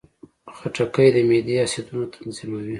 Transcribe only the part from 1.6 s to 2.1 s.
اسیدونه